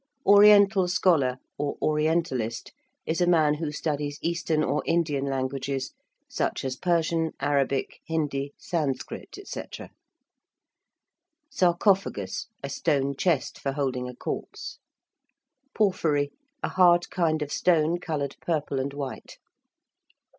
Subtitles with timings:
[0.25, 2.71] ~oriental scholar~, or ~orientalist~,
[3.05, 5.93] is a man who studies Eastern or Indian languages,
[6.27, 9.61] such as Persian, Arabic, Hindi, Sanskrit, &c.
[11.51, 14.79] ~sarcophagus~: a stone chest for holding a corpse.
[15.75, 16.31] ~porphyry~:
[16.63, 19.37] a hard kind of stone coloured purple and white.